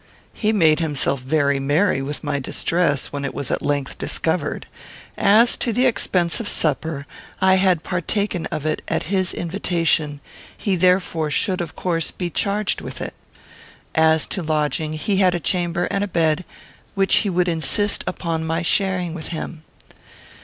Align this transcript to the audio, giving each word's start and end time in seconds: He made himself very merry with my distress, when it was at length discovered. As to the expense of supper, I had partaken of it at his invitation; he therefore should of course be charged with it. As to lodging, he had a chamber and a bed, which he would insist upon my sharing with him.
He 0.33 0.51
made 0.51 0.79
himself 0.79 1.19
very 1.21 1.59
merry 1.59 2.01
with 2.01 2.23
my 2.23 2.39
distress, 2.39 3.13
when 3.13 3.23
it 3.23 3.35
was 3.35 3.51
at 3.51 3.61
length 3.61 3.99
discovered. 3.99 4.65
As 5.15 5.55
to 5.57 5.71
the 5.71 5.85
expense 5.85 6.39
of 6.39 6.47
supper, 6.47 7.05
I 7.39 7.57
had 7.57 7.83
partaken 7.83 8.47
of 8.47 8.65
it 8.65 8.81
at 8.87 9.03
his 9.13 9.31
invitation; 9.31 10.19
he 10.57 10.75
therefore 10.75 11.29
should 11.29 11.61
of 11.61 11.75
course 11.75 12.09
be 12.09 12.31
charged 12.31 12.81
with 12.81 12.99
it. 12.99 13.13
As 13.93 14.25
to 14.25 14.41
lodging, 14.41 14.93
he 14.93 15.17
had 15.17 15.35
a 15.35 15.39
chamber 15.39 15.85
and 15.91 16.03
a 16.03 16.07
bed, 16.07 16.45
which 16.95 17.17
he 17.17 17.29
would 17.29 17.47
insist 17.47 18.03
upon 18.07 18.43
my 18.43 18.63
sharing 18.63 19.13
with 19.13 19.27
him. 19.27 19.63